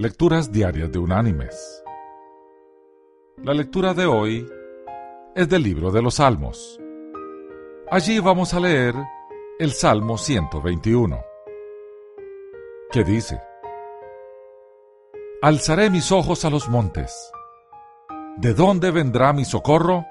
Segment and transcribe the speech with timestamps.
[0.00, 1.82] Lecturas Diarias de Unánimes.
[3.42, 4.48] La lectura de hoy
[5.34, 6.80] es del libro de los Salmos.
[7.90, 8.94] Allí vamos a leer
[9.58, 11.20] el Salmo 121,
[12.92, 13.42] que dice,
[15.42, 17.32] Alzaré mis ojos a los montes.
[18.36, 20.06] ¿De dónde vendrá mi socorro?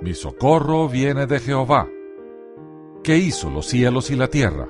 [0.00, 1.88] Mi socorro viene de Jehová,
[3.02, 4.68] que hizo los cielos y la tierra.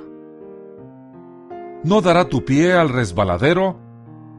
[1.85, 3.82] No dará tu pie al resbaladero,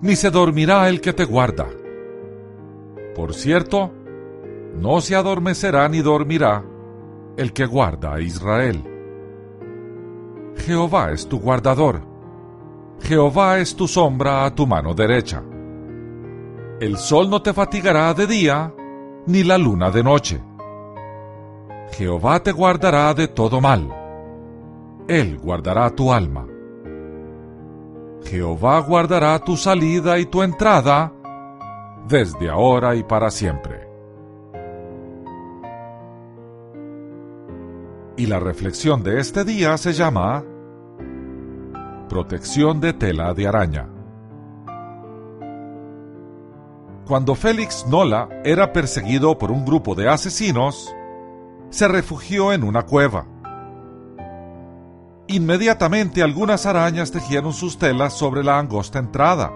[0.04, 1.66] ni se dormirá el que te guarda.
[3.16, 3.90] Por cierto,
[4.76, 6.62] no se adormecerá ni dormirá
[7.38, 8.84] el que guarda a Israel.
[10.58, 12.02] Jehová es tu guardador.
[13.00, 15.42] Jehová es tu sombra a tu mano derecha.
[16.82, 18.74] El sol no te fatigará de día,
[19.26, 20.44] ni la luna de noche.
[21.92, 23.88] Jehová te guardará de todo mal.
[25.08, 26.46] Él guardará tu alma.
[28.26, 31.14] Jehová guardará tu salida y tu entrada
[32.08, 33.88] desde ahora y para siempre.
[38.16, 40.44] Y la reflexión de este día se llama
[42.10, 43.90] Protección de tela de araña.
[47.08, 50.94] Cuando Félix Nola era perseguido por un grupo de asesinos,
[51.70, 53.33] se refugió en una cueva.
[55.34, 59.52] Inmediatamente algunas arañas tejieron sus telas sobre la angosta entrada.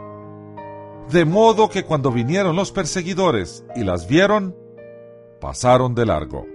[1.11, 4.55] De modo que cuando vinieron los perseguidores y las vieron,
[5.39, 6.47] pasaron de largo.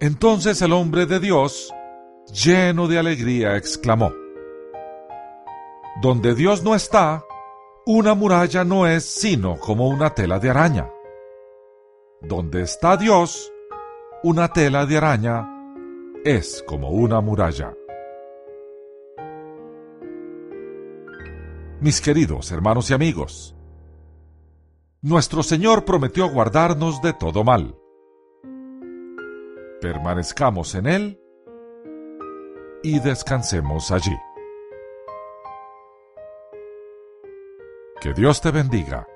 [0.00, 1.72] Entonces el hombre de Dios,
[2.32, 4.12] lleno de alegría, exclamó,
[6.02, 7.24] Donde Dios no está,
[7.86, 10.90] una muralla no es sino como una tela de araña.
[12.22, 13.52] Donde está Dios,
[14.24, 15.61] una tela de araña
[16.24, 17.74] es como una muralla.
[21.80, 23.56] Mis queridos hermanos y amigos,
[25.00, 27.76] nuestro Señor prometió guardarnos de todo mal.
[29.80, 31.20] Permanezcamos en Él
[32.84, 34.16] y descansemos allí.
[38.00, 39.08] Que Dios te bendiga.